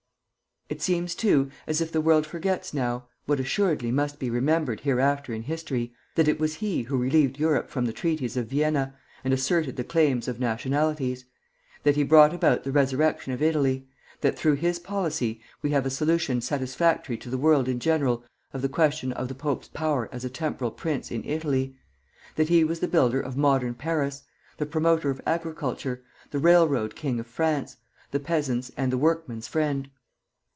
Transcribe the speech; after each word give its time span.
]It 0.71 0.81
seems, 0.81 1.15
too, 1.15 1.51
as 1.67 1.81
if 1.81 1.91
the 1.91 1.99
world 1.99 2.25
forgets 2.25 2.73
now 2.73 3.09
what 3.25 3.41
assuredly 3.41 3.91
must 3.91 4.19
be 4.19 4.29
remembered 4.29 4.79
hereafter 4.79 5.33
in 5.33 5.41
history 5.41 5.93
that 6.15 6.29
it 6.29 6.39
was 6.39 6.55
he 6.55 6.83
who 6.83 6.95
relieved 6.95 7.37
Europe 7.37 7.69
from 7.69 7.83
the 7.83 7.91
treaties 7.91 8.37
of 8.37 8.47
Vienna, 8.47 8.95
and 9.21 9.33
asserted 9.33 9.75
the 9.75 9.83
claims 9.83 10.29
of 10.29 10.39
nationalities; 10.39 11.25
that 11.83 11.97
he 11.97 12.03
brought 12.05 12.33
about 12.33 12.63
the 12.63 12.71
resurrection 12.71 13.33
of 13.33 13.41
Italy; 13.41 13.85
that 14.21 14.39
through 14.39 14.53
his 14.53 14.79
policy 14.79 15.41
we 15.61 15.71
have 15.71 15.85
a 15.85 15.89
solution 15.89 16.39
satisfactory 16.39 17.17
to 17.17 17.29
the 17.29 17.37
world 17.37 17.67
in 17.67 17.81
general 17.81 18.23
of 18.53 18.61
the 18.61 18.69
question 18.69 19.11
of 19.11 19.27
the 19.27 19.35
pope's 19.35 19.67
power 19.67 20.07
as 20.13 20.23
a 20.23 20.29
temporal 20.29 20.71
prince 20.71 21.11
in 21.11 21.21
Italy; 21.25 21.75
that 22.37 22.47
he 22.47 22.63
was 22.63 22.79
the 22.79 22.87
builder 22.87 23.19
of 23.19 23.35
modern 23.35 23.73
Paris, 23.73 24.23
the 24.55 24.65
promoter 24.65 25.09
of 25.09 25.19
agriculture, 25.25 26.01
the 26.29 26.39
railroad 26.39 26.95
king 26.95 27.19
of 27.19 27.27
France, 27.27 27.75
the 28.11 28.21
peasant's 28.21 28.71
and 28.77 28.89
the 28.89 28.97
workman's 28.97 29.49
friend. 29.49 29.89